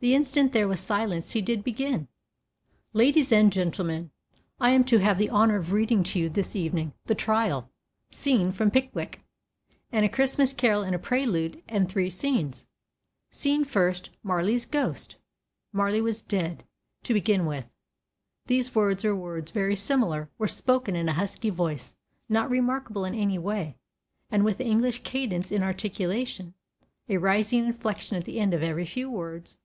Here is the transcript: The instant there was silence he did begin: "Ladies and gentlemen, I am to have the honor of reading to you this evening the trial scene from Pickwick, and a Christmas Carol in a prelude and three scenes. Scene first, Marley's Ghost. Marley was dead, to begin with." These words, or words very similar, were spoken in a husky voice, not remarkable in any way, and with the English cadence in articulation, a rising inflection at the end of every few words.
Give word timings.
The 0.00 0.14
instant 0.14 0.52
there 0.52 0.68
was 0.68 0.78
silence 0.78 1.32
he 1.32 1.40
did 1.42 1.64
begin: 1.64 2.06
"Ladies 2.92 3.32
and 3.32 3.52
gentlemen, 3.52 4.12
I 4.60 4.70
am 4.70 4.84
to 4.84 4.98
have 4.98 5.18
the 5.18 5.28
honor 5.28 5.56
of 5.56 5.72
reading 5.72 6.04
to 6.04 6.20
you 6.20 6.28
this 6.28 6.54
evening 6.54 6.92
the 7.06 7.16
trial 7.16 7.68
scene 8.12 8.52
from 8.52 8.70
Pickwick, 8.70 9.22
and 9.90 10.06
a 10.06 10.08
Christmas 10.08 10.52
Carol 10.52 10.84
in 10.84 10.94
a 10.94 11.00
prelude 11.00 11.64
and 11.68 11.88
three 11.90 12.10
scenes. 12.10 12.68
Scene 13.32 13.64
first, 13.64 14.10
Marley's 14.22 14.66
Ghost. 14.66 15.16
Marley 15.72 16.00
was 16.00 16.22
dead, 16.22 16.62
to 17.02 17.12
begin 17.12 17.44
with." 17.44 17.68
These 18.46 18.76
words, 18.76 19.04
or 19.04 19.16
words 19.16 19.50
very 19.50 19.74
similar, 19.74 20.30
were 20.38 20.46
spoken 20.46 20.94
in 20.94 21.08
a 21.08 21.14
husky 21.14 21.50
voice, 21.50 21.96
not 22.28 22.48
remarkable 22.50 23.04
in 23.04 23.16
any 23.16 23.36
way, 23.36 23.74
and 24.30 24.44
with 24.44 24.58
the 24.58 24.64
English 24.64 25.02
cadence 25.02 25.50
in 25.50 25.64
articulation, 25.64 26.54
a 27.08 27.16
rising 27.16 27.66
inflection 27.66 28.16
at 28.16 28.26
the 28.26 28.38
end 28.38 28.54
of 28.54 28.62
every 28.62 28.86
few 28.86 29.10
words. 29.10 29.58